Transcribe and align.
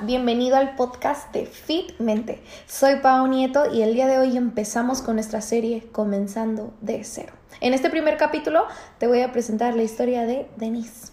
Bienvenido 0.00 0.56
al 0.56 0.74
podcast 0.74 1.32
de 1.32 1.46
Fit 1.46 2.00
Mente. 2.00 2.42
Soy 2.66 2.96
Pau 2.96 3.28
Nieto 3.28 3.72
y 3.72 3.82
el 3.82 3.94
día 3.94 4.08
de 4.08 4.18
hoy 4.18 4.36
empezamos 4.36 5.02
con 5.02 5.14
nuestra 5.14 5.40
serie 5.40 5.86
Comenzando 5.92 6.74
de 6.80 7.04
cero. 7.04 7.32
En 7.60 7.74
este 7.74 7.88
primer 7.88 8.16
capítulo 8.16 8.66
te 8.98 9.06
voy 9.06 9.20
a 9.20 9.30
presentar 9.30 9.76
la 9.76 9.84
historia 9.84 10.26
de 10.26 10.48
Denise. 10.56 11.12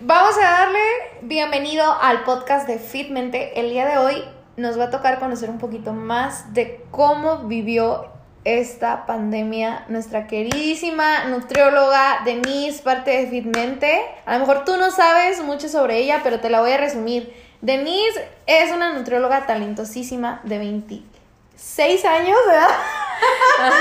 Vamos 0.00 0.34
a 0.38 0.40
darle 0.40 0.80
bienvenido 1.20 1.84
al 2.00 2.24
podcast 2.24 2.66
de 2.66 2.78
Fit 2.78 3.10
Mente. 3.10 3.60
El 3.60 3.68
día 3.68 3.86
de 3.86 3.98
hoy 3.98 4.24
nos 4.56 4.78
va 4.78 4.84
a 4.84 4.90
tocar 4.90 5.18
conocer 5.18 5.50
un 5.50 5.58
poquito 5.58 5.92
más 5.92 6.54
de 6.54 6.86
cómo 6.90 7.48
vivió 7.48 8.06
esta 8.44 9.06
pandemia 9.06 9.84
nuestra 9.88 10.26
queridísima 10.26 11.24
nutrióloga 11.26 12.22
Denise, 12.24 12.82
parte 12.82 13.10
de 13.12 13.26
Fitmente. 13.28 14.02
A 14.26 14.34
lo 14.34 14.40
mejor 14.40 14.64
tú 14.64 14.76
no 14.76 14.90
sabes 14.90 15.42
mucho 15.42 15.68
sobre 15.68 15.98
ella, 15.98 16.20
pero 16.24 16.40
te 16.40 16.50
la 16.50 16.60
voy 16.60 16.72
a 16.72 16.76
resumir. 16.76 17.32
Denise 17.60 18.28
es 18.46 18.72
una 18.72 18.92
nutrióloga 18.92 19.46
talentosísima 19.46 20.40
de 20.42 20.58
26 20.58 22.04
años, 22.04 22.36
¿verdad? 22.48 22.68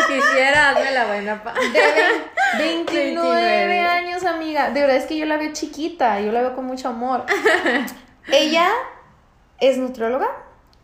quisiera, 0.07 0.69
hazme 0.69 0.91
la 0.91 1.05
buena 1.07 1.43
pa. 1.43 1.53
De 1.53 2.63
29 2.63 3.79
años, 3.87 4.23
amiga. 4.23 4.69
De 4.69 4.81
verdad 4.81 4.97
es 4.97 5.05
que 5.05 5.17
yo 5.17 5.25
la 5.25 5.37
veo 5.37 5.51
chiquita, 5.53 6.19
yo 6.19 6.31
la 6.31 6.41
veo 6.41 6.55
con 6.55 6.65
mucho 6.65 6.89
amor. 6.89 7.25
ella 8.31 8.69
es 9.59 9.77
nutrióloga, 9.77 10.27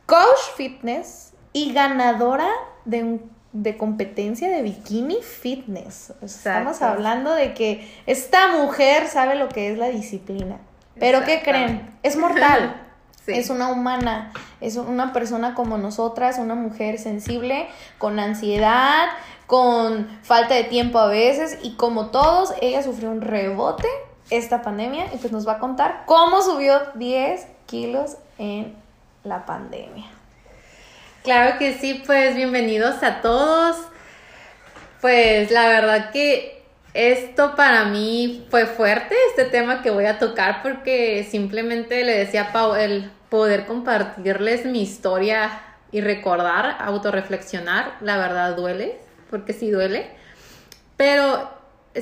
coach 0.07 0.55
fitness 0.55 1.33
y 1.53 1.73
ganadora 1.73 2.49
de 2.85 3.03
un 3.03 3.36
de 3.63 3.77
competencia 3.77 4.49
de 4.49 4.61
bikini 4.61 5.21
fitness. 5.21 6.13
Estamos 6.21 6.81
hablando 6.81 7.33
de 7.33 7.53
que 7.53 7.89
esta 8.05 8.49
mujer 8.49 9.07
sabe 9.07 9.35
lo 9.35 9.49
que 9.49 9.71
es 9.71 9.77
la 9.77 9.87
disciplina. 9.87 10.57
Pero 10.99 11.23
¿qué 11.23 11.41
creen? 11.43 11.89
Es 12.03 12.17
mortal. 12.17 12.83
Es 13.27 13.49
una 13.49 13.73
humana, 13.73 14.31
es 14.61 14.77
una 14.77 15.11
persona 15.11 15.53
como 15.53 15.77
nosotras, 15.77 16.39
una 16.39 16.55
mujer 16.55 16.97
sensible, 16.97 17.67
con 17.97 18.19
ansiedad, 18.19 19.09
con 19.47 20.07
falta 20.23 20.55
de 20.55 20.63
tiempo 20.63 20.97
a 20.97 21.07
veces 21.07 21.59
y 21.61 21.75
como 21.75 22.05
todos, 22.05 22.53
ella 22.61 22.81
sufrió 22.83 23.11
un 23.11 23.19
rebote 23.19 23.89
esta 24.29 24.61
pandemia 24.61 25.13
y 25.13 25.17
pues 25.17 25.33
nos 25.33 25.45
va 25.45 25.53
a 25.53 25.59
contar 25.59 26.03
cómo 26.05 26.41
subió 26.41 26.79
10 26.95 27.47
kilos 27.65 28.15
en 28.37 28.73
la 29.25 29.45
pandemia. 29.45 30.05
Claro 31.27 31.59
que 31.59 31.73
sí, 31.73 32.03
pues 32.05 32.37
bienvenidos 32.37 33.03
a 33.03 33.19
todos. 33.19 33.75
Pues 35.01 35.51
la 35.51 35.67
verdad 35.67 36.11
que 36.11 36.63
esto 36.93 37.53
para 37.57 37.83
mí 37.83 38.47
fue 38.49 38.65
fuerte, 38.65 39.13
este 39.31 39.43
tema 39.43 39.81
que 39.81 39.89
voy 39.89 40.05
a 40.05 40.19
tocar, 40.19 40.61
porque 40.63 41.27
simplemente 41.29 42.05
le 42.05 42.17
decía 42.17 42.43
a 42.43 42.53
Pau, 42.53 42.75
el 42.75 43.11
poder 43.27 43.65
compartirles 43.65 44.63
mi 44.63 44.81
historia 44.81 45.51
y 45.91 45.99
recordar, 45.99 46.77
autorreflexionar, 46.79 47.97
la 47.99 48.15
verdad 48.15 48.55
duele, 48.55 48.97
porque 49.29 49.51
sí 49.51 49.69
duele, 49.69 50.09
pero 50.95 51.51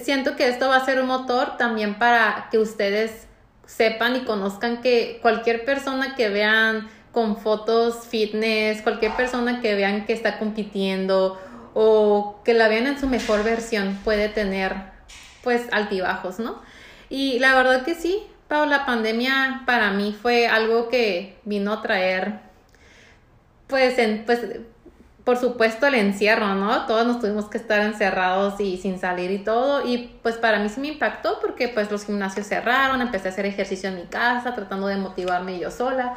siento 0.04 0.36
que 0.36 0.50
esto 0.50 0.70
va 0.70 0.76
a 0.76 0.86
ser 0.86 1.02
un 1.02 1.08
motor 1.08 1.58
también 1.58 1.98
para 1.98 2.50
que 2.52 2.60
ustedes 2.60 3.26
sepan 3.66 4.18
y 4.18 4.20
conozcan 4.20 4.84
que 4.84 5.18
cualquier 5.24 5.66
persona 5.66 6.14
que 6.14 6.30
vean 6.30 6.88
con 7.16 7.38
fotos 7.38 8.06
fitness, 8.06 8.82
cualquier 8.82 9.14
persona 9.14 9.62
que 9.62 9.74
vean 9.74 10.06
que 10.06 10.12
está 10.12 10.38
compitiendo 10.38 11.40
o 11.74 12.42
que 12.44 12.54
la 12.54 12.68
vean 12.68 12.88
en 12.88 13.00
su 13.00 13.08
mejor 13.08 13.46
versión 13.46 13.98
puede 14.04 14.28
tener 14.28 14.76
pues 15.42 15.64
altibajos, 15.72 16.40
¿no? 16.40 16.62
Y 17.10 17.40
la 17.40 17.56
verdad 17.56 17.86
que 17.86 17.96
sí, 17.96 18.22
la 18.50 18.86
pandemia 18.86 19.64
para 19.66 19.92
mí 19.92 20.14
fue 20.22 20.48
algo 20.48 20.90
que 20.90 21.38
vino 21.46 21.72
a 21.72 21.82
traer 21.82 22.42
pues 23.68 23.98
en 23.98 24.26
pues 24.26 24.42
por 25.24 25.38
supuesto 25.38 25.88
el 25.88 25.96
encierro, 25.96 26.54
¿no? 26.54 26.86
Todos 26.86 27.08
nos 27.08 27.20
tuvimos 27.22 27.46
que 27.46 27.58
estar 27.58 27.80
encerrados 27.80 28.60
y 28.60 28.78
sin 28.78 29.00
salir 29.00 29.32
y 29.32 29.40
todo. 29.40 29.88
Y 29.88 30.20
pues 30.22 30.36
para 30.36 30.60
mí 30.60 30.70
sí 30.70 30.80
me 30.82 30.90
impactó 30.90 31.40
porque 31.40 31.70
pues 31.70 31.90
los 31.90 32.06
gimnasios 32.06 32.46
cerraron, 32.46 33.02
empecé 33.02 33.30
a 33.30 33.32
hacer 33.32 33.46
ejercicio 33.46 33.90
en 33.90 33.96
mi 33.96 34.04
casa, 34.04 34.54
tratando 34.54 34.86
de 34.88 34.98
motivarme 34.98 35.58
yo 35.58 35.72
sola. 35.72 36.16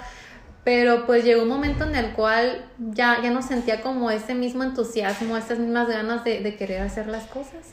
Pero 0.68 1.06
pues 1.06 1.24
llegó 1.24 1.44
un 1.44 1.48
momento 1.48 1.84
en 1.84 1.96
el 1.96 2.12
cual 2.12 2.62
ya, 2.76 3.22
ya 3.22 3.30
no 3.30 3.40
sentía 3.40 3.80
como 3.80 4.10
ese 4.10 4.34
mismo 4.34 4.62
entusiasmo, 4.62 5.34
esas 5.34 5.58
mismas 5.58 5.88
ganas 5.88 6.24
de, 6.24 6.56
querer 6.56 6.82
hacer 6.82 7.06
las 7.06 7.24
cosas. 7.24 7.68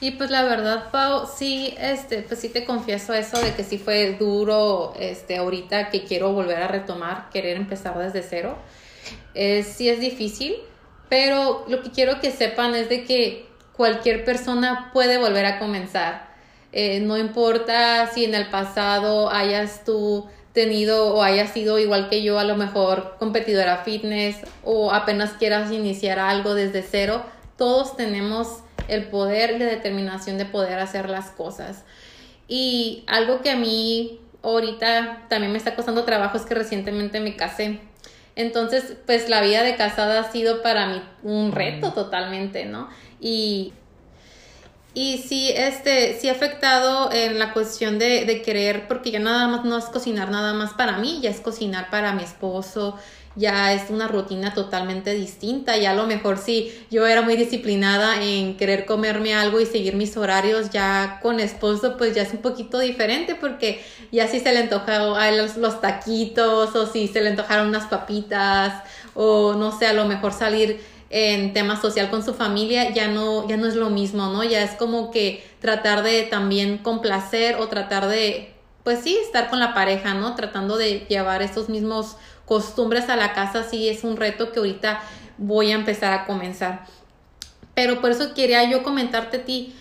Y 0.00 0.12
pues 0.12 0.30
la 0.30 0.44
verdad, 0.44 0.92
Pau, 0.92 1.26
sí, 1.26 1.74
este, 1.80 2.22
pues 2.22 2.38
sí 2.38 2.48
te 2.48 2.64
confieso 2.64 3.12
eso 3.12 3.42
de 3.42 3.54
que 3.54 3.64
sí 3.64 3.76
fue 3.76 4.12
duro, 4.20 4.94
este, 5.00 5.36
ahorita 5.36 5.90
que 5.90 6.04
quiero 6.04 6.32
volver 6.32 6.58
a 6.58 6.68
retomar, 6.68 7.28
querer 7.30 7.56
empezar 7.56 7.98
desde 7.98 8.22
cero. 8.22 8.56
sí 9.34 9.88
es 9.88 9.98
difícil, 9.98 10.54
pero 11.08 11.64
lo 11.66 11.82
que 11.82 11.90
quiero 11.90 12.20
que 12.20 12.30
sepan 12.30 12.76
es 12.76 12.88
de 12.88 13.02
que 13.02 13.48
cualquier 13.72 14.24
persona 14.24 14.90
puede 14.92 15.18
volver 15.18 15.46
a 15.46 15.58
comenzar. 15.58 16.29
Eh, 16.72 17.00
no 17.00 17.18
importa 17.18 18.08
si 18.12 18.24
en 18.24 18.34
el 18.34 18.48
pasado 18.48 19.30
hayas 19.30 19.84
tú 19.84 20.26
tenido 20.52 21.14
o 21.14 21.22
hayas 21.22 21.50
sido 21.50 21.78
igual 21.78 22.08
que 22.08 22.22
yo, 22.22 22.38
a 22.38 22.44
lo 22.44 22.56
mejor 22.56 23.16
competidora 23.18 23.78
fitness 23.78 24.36
o 24.64 24.92
apenas 24.92 25.32
quieras 25.32 25.70
iniciar 25.72 26.18
algo 26.18 26.54
desde 26.54 26.82
cero, 26.82 27.24
todos 27.56 27.96
tenemos 27.96 28.60
el 28.88 29.06
poder 29.06 29.58
la 29.60 29.66
determinación 29.66 30.38
de 30.38 30.44
poder 30.44 30.78
hacer 30.78 31.08
las 31.08 31.30
cosas. 31.30 31.84
Y 32.48 33.04
algo 33.06 33.42
que 33.42 33.50
a 33.50 33.56
mí 33.56 34.20
ahorita 34.42 35.26
también 35.28 35.52
me 35.52 35.58
está 35.58 35.76
costando 35.76 36.04
trabajo 36.04 36.36
es 36.36 36.44
que 36.44 36.54
recientemente 36.54 37.20
me 37.20 37.36
casé. 37.36 37.80
Entonces, 38.36 38.96
pues 39.06 39.28
la 39.28 39.42
vida 39.42 39.62
de 39.62 39.76
casada 39.76 40.20
ha 40.20 40.32
sido 40.32 40.62
para 40.62 40.86
mí 40.86 41.02
un 41.22 41.52
reto 41.52 41.92
totalmente, 41.92 42.64
¿no? 42.64 42.88
Y 43.20 43.72
y 44.94 45.18
sí, 45.18 45.50
este, 45.54 46.18
sí 46.18 46.28
ha 46.28 46.32
afectado 46.32 47.12
en 47.12 47.38
la 47.38 47.52
cuestión 47.52 47.98
de, 47.98 48.24
de, 48.24 48.42
querer, 48.42 48.88
porque 48.88 49.10
ya 49.10 49.20
nada 49.20 49.46
más 49.46 49.64
no 49.64 49.78
es 49.78 49.84
cocinar 49.84 50.30
nada 50.30 50.52
más 50.52 50.72
para 50.72 50.98
mí, 50.98 51.20
ya 51.22 51.30
es 51.30 51.40
cocinar 51.40 51.90
para 51.90 52.12
mi 52.12 52.24
esposo, 52.24 52.98
ya 53.36 53.72
es 53.72 53.90
una 53.90 54.08
rutina 54.08 54.52
totalmente 54.52 55.14
distinta, 55.14 55.76
ya 55.76 55.92
a 55.92 55.94
lo 55.94 56.06
mejor 56.06 56.38
sí, 56.38 56.74
yo 56.90 57.06
era 57.06 57.22
muy 57.22 57.36
disciplinada 57.36 58.22
en 58.22 58.56
querer 58.56 58.86
comerme 58.86 59.34
algo 59.34 59.60
y 59.60 59.66
seguir 59.66 59.94
mis 59.94 60.16
horarios, 60.16 60.70
ya 60.70 61.20
con 61.22 61.38
esposo 61.38 61.96
pues 61.96 62.14
ya 62.14 62.22
es 62.22 62.32
un 62.32 62.40
poquito 62.40 62.80
diferente 62.80 63.36
porque 63.36 63.84
ya 64.10 64.26
si 64.26 64.40
se 64.40 64.52
le 64.52 64.58
antojaron 64.58 65.16
los, 65.36 65.56
los 65.56 65.80
taquitos 65.80 66.74
o 66.74 66.86
si 66.86 67.06
se 67.06 67.20
le 67.20 67.30
antojaron 67.30 67.68
unas 67.68 67.86
papitas 67.86 68.82
o 69.14 69.54
no 69.54 69.76
sé, 69.78 69.86
a 69.86 69.92
lo 69.92 70.06
mejor 70.06 70.32
salir 70.32 70.80
en 71.10 71.52
tema 71.52 71.80
social 71.80 72.08
con 72.08 72.24
su 72.24 72.34
familia 72.34 72.90
ya 72.90 73.08
no, 73.08 73.46
ya 73.48 73.56
no 73.56 73.66
es 73.66 73.74
lo 73.74 73.90
mismo, 73.90 74.28
¿no? 74.28 74.44
Ya 74.44 74.62
es 74.62 74.70
como 74.72 75.10
que 75.10 75.44
tratar 75.60 76.04
de 76.04 76.22
también 76.22 76.78
complacer 76.78 77.56
o 77.56 77.68
tratar 77.68 78.06
de, 78.06 78.54
pues 78.84 79.00
sí, 79.00 79.18
estar 79.20 79.50
con 79.50 79.58
la 79.58 79.74
pareja, 79.74 80.14
¿no? 80.14 80.36
Tratando 80.36 80.76
de 80.76 81.00
llevar 81.08 81.42
esos 81.42 81.68
mismos 81.68 82.16
costumbres 82.46 83.08
a 83.08 83.16
la 83.16 83.32
casa, 83.32 83.64
sí 83.64 83.88
es 83.88 84.04
un 84.04 84.16
reto 84.16 84.52
que 84.52 84.60
ahorita 84.60 85.02
voy 85.36 85.72
a 85.72 85.74
empezar 85.74 86.12
a 86.12 86.26
comenzar. 86.26 86.86
Pero 87.74 88.00
por 88.00 88.10
eso 88.10 88.34
quería 88.34 88.68
yo 88.70 88.84
comentarte 88.84 89.38
a 89.38 89.44
ti, 89.44 89.74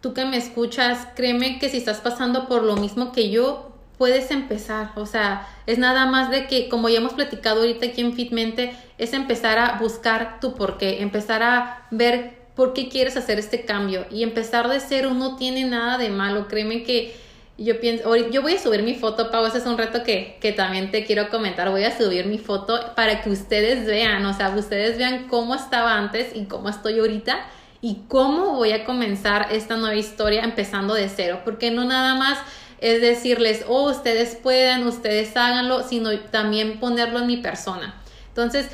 tú 0.00 0.14
que 0.14 0.24
me 0.24 0.36
escuchas, 0.36 1.08
créeme 1.16 1.58
que 1.58 1.68
si 1.68 1.78
estás 1.78 1.98
pasando 1.98 2.46
por 2.46 2.62
lo 2.62 2.76
mismo 2.76 3.10
que 3.10 3.30
yo, 3.30 3.67
puedes 3.98 4.30
empezar. 4.30 4.92
O 4.94 5.04
sea, 5.04 5.46
es 5.66 5.76
nada 5.76 6.06
más 6.06 6.30
de 6.30 6.46
que, 6.46 6.68
como 6.68 6.88
ya 6.88 6.98
hemos 6.98 7.12
platicado 7.12 7.60
ahorita 7.60 7.86
aquí 7.86 8.00
en 8.00 8.14
Fitmente, 8.14 8.72
es 8.96 9.12
empezar 9.12 9.58
a 9.58 9.78
buscar 9.78 10.40
tu 10.40 10.54
por 10.54 10.78
qué, 10.78 11.02
empezar 11.02 11.42
a 11.42 11.86
ver 11.90 12.38
por 12.54 12.72
qué 12.72 12.88
quieres 12.88 13.16
hacer 13.16 13.38
este 13.38 13.64
cambio. 13.64 14.06
Y 14.10 14.22
empezar 14.22 14.68
de 14.68 14.80
cero 14.80 15.12
no 15.14 15.36
tiene 15.36 15.64
nada 15.64 15.98
de 15.98 16.08
malo. 16.08 16.48
Créeme 16.48 16.84
que 16.84 17.14
yo 17.58 17.80
pienso, 17.80 18.14
yo 18.14 18.40
voy 18.40 18.54
a 18.54 18.58
subir 18.58 18.84
mi 18.84 18.94
foto, 18.94 19.32
Pau, 19.32 19.44
ese 19.44 19.58
es 19.58 19.66
un 19.66 19.76
reto 19.76 20.04
que, 20.04 20.38
que 20.40 20.52
también 20.52 20.92
te 20.92 21.04
quiero 21.04 21.28
comentar. 21.28 21.70
Voy 21.70 21.82
a 21.82 21.96
subir 21.96 22.26
mi 22.26 22.38
foto 22.38 22.78
para 22.94 23.20
que 23.20 23.30
ustedes 23.30 23.84
vean, 23.84 24.24
o 24.26 24.32
sea, 24.32 24.50
ustedes 24.50 24.96
vean 24.96 25.26
cómo 25.28 25.56
estaba 25.56 25.96
antes 25.96 26.36
y 26.36 26.44
cómo 26.44 26.68
estoy 26.68 27.00
ahorita 27.00 27.40
y 27.80 28.02
cómo 28.08 28.54
voy 28.54 28.72
a 28.72 28.84
comenzar 28.84 29.48
esta 29.50 29.76
nueva 29.76 29.96
historia 29.96 30.42
empezando 30.42 30.94
de 30.94 31.08
cero. 31.08 31.40
Porque 31.44 31.72
no 31.72 31.84
nada 31.84 32.14
más 32.14 32.38
es 32.80 33.00
decirles, 33.00 33.64
oh, 33.68 33.90
ustedes 33.90 34.36
pueden, 34.36 34.86
ustedes 34.86 35.36
háganlo, 35.36 35.82
sino 35.82 36.16
también 36.18 36.78
ponerlo 36.78 37.20
en 37.20 37.26
mi 37.26 37.38
persona. 37.38 38.00
Entonces, 38.28 38.66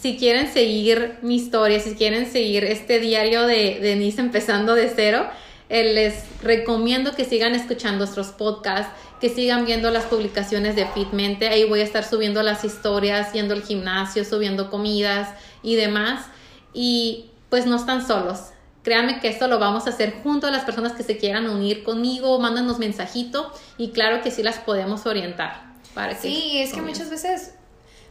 si 0.00 0.16
quieren 0.16 0.52
seguir 0.52 1.18
mi 1.22 1.36
historia, 1.36 1.78
si 1.80 1.94
quieren 1.94 2.30
seguir 2.30 2.64
este 2.64 2.98
diario 2.98 3.46
de 3.46 3.78
Denise 3.80 4.20
empezando 4.20 4.74
de 4.74 4.92
cero, 4.94 5.26
eh, 5.68 5.94
les 5.94 6.24
recomiendo 6.42 7.14
que 7.14 7.24
sigan 7.24 7.54
escuchando 7.54 7.98
nuestros 7.98 8.28
podcasts, 8.28 8.92
que 9.20 9.28
sigan 9.28 9.64
viendo 9.64 9.90
las 9.90 10.04
publicaciones 10.04 10.76
de 10.76 10.86
Fitmente. 10.86 11.48
Ahí 11.48 11.64
voy 11.64 11.80
a 11.80 11.84
estar 11.84 12.04
subiendo 12.04 12.42
las 12.42 12.64
historias, 12.64 13.32
yendo 13.32 13.54
al 13.54 13.62
gimnasio, 13.62 14.24
subiendo 14.24 14.68
comidas 14.70 15.28
y 15.62 15.76
demás. 15.76 16.26
Y 16.74 17.26
pues 17.48 17.66
no 17.66 17.76
están 17.76 18.06
solos 18.06 18.53
Créanme 18.84 19.18
que 19.18 19.28
esto 19.28 19.48
lo 19.48 19.58
vamos 19.58 19.86
a 19.86 19.90
hacer 19.90 20.12
junto 20.22 20.46
a 20.46 20.50
las 20.50 20.64
personas 20.64 20.92
que 20.92 21.02
se 21.02 21.16
quieran 21.16 21.48
unir 21.48 21.82
conmigo, 21.84 22.38
mándanos 22.38 22.78
mensajito 22.78 23.50
y 23.78 23.92
claro 23.92 24.20
que 24.22 24.30
sí 24.30 24.42
las 24.42 24.58
podemos 24.58 25.06
orientar. 25.06 25.72
Para 25.94 26.14
sí, 26.14 26.58
es 26.58 26.74
que 26.74 26.82
muchas 26.82 27.08
veces, 27.08 27.54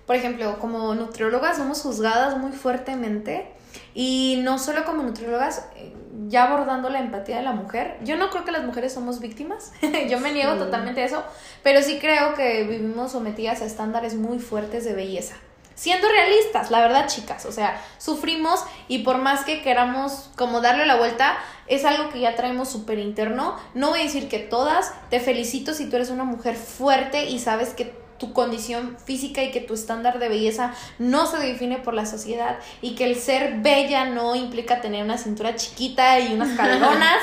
por 0.07 0.15
ejemplo, 0.15 0.57
como 0.57 0.95
nutriólogas 0.95 1.57
somos 1.57 1.81
juzgadas 1.81 2.39
muy 2.39 2.53
fuertemente 2.53 3.51
y 3.93 4.39
no 4.43 4.57
solo 4.57 4.83
como 4.83 5.03
nutriólogas, 5.03 5.67
eh, 5.75 5.93
ya 6.27 6.45
abordando 6.45 6.89
la 6.89 6.99
empatía 6.99 7.37
de 7.37 7.43
la 7.43 7.51
mujer. 7.51 7.97
Yo 8.03 8.17
no 8.17 8.31
creo 8.31 8.43
que 8.43 8.51
las 8.51 8.63
mujeres 8.63 8.93
somos 8.93 9.19
víctimas, 9.19 9.73
yo 10.09 10.19
me 10.19 10.33
niego 10.33 10.55
totalmente 10.55 11.03
a 11.03 11.05
eso, 11.05 11.23
pero 11.61 11.83
sí 11.83 11.99
creo 11.99 12.33
que 12.33 12.63
vivimos 12.63 13.11
sometidas 13.11 13.61
a 13.61 13.65
estándares 13.65 14.15
muy 14.15 14.39
fuertes 14.39 14.85
de 14.85 14.93
belleza 14.93 15.35
siendo 15.75 16.07
realistas, 16.09 16.71
la 16.71 16.81
verdad, 16.81 17.07
chicas, 17.07 17.45
o 17.45 17.51
sea, 17.51 17.81
sufrimos 17.97 18.63
y 18.87 18.99
por 18.99 19.17
más 19.17 19.43
que 19.45 19.61
queramos 19.61 20.29
como 20.35 20.61
darle 20.61 20.85
la 20.85 20.95
vuelta, 20.95 21.37
es 21.67 21.85
algo 21.85 22.09
que 22.09 22.19
ya 22.19 22.35
traemos 22.35 22.69
súper 22.69 22.99
interno. 22.99 23.55
No 23.73 23.89
voy 23.89 24.01
a 24.01 24.03
decir 24.03 24.29
que 24.29 24.39
todas, 24.39 24.93
te 25.09 25.19
felicito 25.19 25.73
si 25.73 25.89
tú 25.89 25.95
eres 25.95 26.09
una 26.09 26.23
mujer 26.23 26.55
fuerte 26.55 27.25
y 27.25 27.39
sabes 27.39 27.69
que 27.69 28.03
tu 28.17 28.31
condición 28.31 28.97
física 29.03 29.43
y 29.43 29.51
que 29.51 29.59
tu 29.59 29.73
estándar 29.73 30.19
de 30.19 30.29
belleza 30.29 30.73
no 30.99 31.25
se 31.25 31.37
define 31.39 31.79
por 31.79 31.93
la 31.93 32.05
sociedad 32.05 32.57
y 32.81 32.95
que 32.95 33.05
el 33.05 33.15
ser 33.15 33.55
bella 33.57 34.05
no 34.05 34.35
implica 34.35 34.81
tener 34.81 35.03
una 35.03 35.17
cintura 35.17 35.55
chiquita 35.55 36.19
y 36.19 36.33
unas 36.33 36.49
caderonas, 36.57 37.17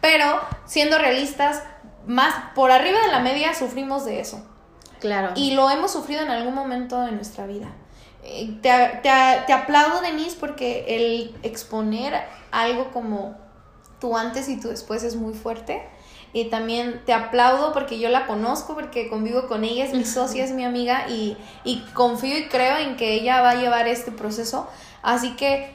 pero 0.00 0.40
siendo 0.64 0.98
realistas, 0.98 1.62
más 2.06 2.34
por 2.54 2.70
arriba 2.70 3.00
de 3.02 3.08
la 3.08 3.20
media 3.20 3.52
sufrimos 3.54 4.04
de 4.04 4.20
eso. 4.20 4.46
Claro. 5.00 5.32
Y 5.36 5.52
lo 5.52 5.70
hemos 5.70 5.92
sufrido 5.92 6.22
en 6.22 6.30
algún 6.30 6.54
momento 6.54 7.00
de 7.02 7.12
nuestra 7.12 7.46
vida. 7.46 7.68
Eh, 8.22 8.58
te, 8.60 8.70
te, 9.02 9.10
te 9.46 9.52
aplaudo, 9.52 10.00
Denise, 10.00 10.36
porque 10.38 10.84
el 10.88 11.34
exponer 11.42 12.14
algo 12.50 12.90
como 12.90 13.36
tu 14.00 14.16
antes 14.16 14.48
y 14.48 14.60
tu 14.60 14.68
después 14.68 15.02
es 15.02 15.16
muy 15.16 15.34
fuerte. 15.34 15.82
Y 16.32 16.46
también 16.46 17.02
te 17.06 17.14
aplaudo 17.14 17.72
porque 17.72 17.98
yo 17.98 18.10
la 18.10 18.26
conozco, 18.26 18.74
porque 18.74 19.08
convivo 19.08 19.46
con 19.46 19.64
ella, 19.64 19.84
es 19.84 19.94
mi 19.94 20.04
socia, 20.04 20.44
es 20.44 20.52
mi 20.52 20.64
amiga 20.64 21.08
y, 21.08 21.36
y 21.64 21.80
confío 21.94 22.36
y 22.36 22.48
creo 22.48 22.76
en 22.76 22.96
que 22.96 23.14
ella 23.14 23.40
va 23.40 23.50
a 23.50 23.54
llevar 23.54 23.88
este 23.88 24.12
proceso. 24.12 24.68
Así 25.02 25.36
que 25.36 25.74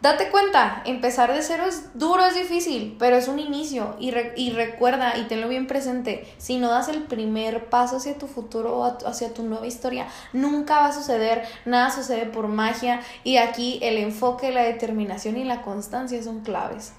Date 0.00 0.30
cuenta, 0.30 0.82
empezar 0.86 1.34
de 1.34 1.42
cero 1.42 1.64
es 1.68 1.98
duro, 1.98 2.24
es 2.24 2.36
difícil, 2.36 2.94
pero 3.00 3.16
es 3.16 3.26
un 3.26 3.40
inicio 3.40 3.96
y, 3.98 4.14
y, 4.36 4.52
recuerda 4.52 5.18
y 5.18 5.24
tenlo 5.24 5.48
bien 5.48 5.66
presente, 5.66 6.32
si 6.38 6.58
no 6.58 6.68
das 6.70 6.86
el 6.86 7.02
primer 7.02 7.68
paso 7.68 7.96
hacia 7.96 8.16
tu 8.16 8.28
futuro 8.28 8.78
o 8.78 8.84
hacia 9.08 9.34
tu 9.34 9.42
nueva 9.42 9.66
historia, 9.66 10.06
nunca 10.32 10.78
va 10.78 10.86
a 10.86 10.92
suceder, 10.92 11.42
nada 11.64 11.90
sucede 11.90 12.26
por 12.26 12.46
magia 12.46 13.00
y 13.24 13.38
aquí 13.38 13.80
el 13.82 13.98
enfoque, 13.98 14.52
la 14.52 14.62
determinación 14.62 15.36
y 15.36 15.42
la 15.42 15.62
constancia 15.62 16.22
son 16.22 16.42
claves. 16.42 16.92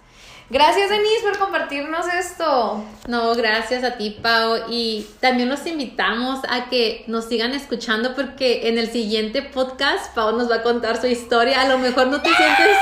Gracias, 0.52 0.90
Denise, 0.90 1.22
por 1.22 1.38
compartirnos 1.38 2.08
esto. 2.12 2.84
No, 3.08 3.36
gracias 3.36 3.84
a 3.84 3.98
ti, 3.98 4.18
Pau. 4.20 4.58
Y 4.68 5.06
también 5.20 5.48
los 5.48 5.64
invitamos 5.68 6.40
a 6.50 6.70
que 6.70 7.04
nos 7.06 7.26
sigan 7.26 7.54
escuchando 7.54 8.16
porque 8.16 8.68
en 8.68 8.80
el 8.80 8.90
siguiente 8.90 9.44
podcast 9.44 10.12
Pau 10.16 10.36
nos 10.36 10.50
va 10.50 10.56
a 10.56 10.64
contar 10.64 11.00
su 11.00 11.06
historia. 11.06 11.62
A 11.62 11.68
lo 11.68 11.78
mejor 11.78 12.08
no 12.08 12.20
te 12.24 12.30
sientes, 12.30 12.78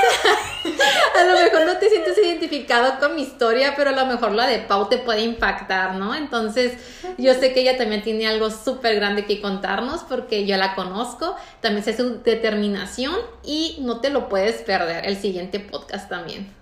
a 1.20 1.24
lo 1.24 1.34
mejor 1.34 1.66
no 1.66 1.76
te 1.76 1.90
sientes 1.90 2.16
identificado 2.16 2.98
con 3.00 3.14
mi 3.14 3.20
historia, 3.20 3.74
pero 3.76 3.90
a 3.90 3.92
lo 3.92 4.06
mejor 4.06 4.32
la 4.32 4.46
de 4.46 4.60
Pau 4.60 4.88
te 4.88 4.96
puede 4.96 5.20
impactar, 5.20 5.96
¿no? 5.96 6.14
Entonces, 6.14 6.72
yo 7.18 7.34
sé 7.34 7.52
que 7.52 7.60
ella 7.60 7.76
también 7.76 8.00
tiene 8.00 8.26
algo 8.26 8.50
súper 8.50 8.94
grande 8.94 9.26
que 9.26 9.42
contarnos 9.42 10.04
porque 10.04 10.46
yo 10.46 10.56
la 10.56 10.74
conozco. 10.74 11.36
También 11.60 11.84
sé 11.84 11.94
su 11.94 12.22
determinación 12.22 13.14
y 13.44 13.76
no 13.80 14.00
te 14.00 14.08
lo 14.08 14.30
puedes 14.30 14.62
perder 14.62 15.06
el 15.06 15.18
siguiente 15.18 15.60
podcast 15.60 16.08
también. 16.08 16.57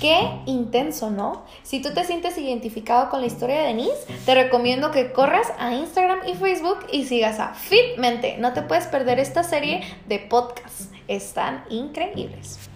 Qué 0.00 0.30
intenso, 0.46 1.10
¿no? 1.10 1.42
Si 1.62 1.82
tú 1.82 1.92
te 1.92 2.04
sientes 2.04 2.38
identificado 2.38 3.10
con 3.10 3.20
la 3.20 3.26
historia 3.26 3.60
de 3.60 3.66
Denise, 3.66 4.06
te 4.24 4.34
recomiendo 4.34 4.90
que 4.90 5.12
corras 5.12 5.52
a 5.58 5.74
Instagram 5.74 6.20
y 6.26 6.34
Facebook 6.34 6.78
y 6.90 7.04
sigas 7.04 7.38
a 7.38 7.52
Fitmente. 7.52 8.38
No 8.38 8.54
te 8.54 8.62
puedes 8.62 8.86
perder 8.86 9.18
esta 9.18 9.42
serie 9.42 9.82
de 10.08 10.18
podcasts. 10.18 10.88
Están 11.06 11.64
increíbles. 11.68 12.69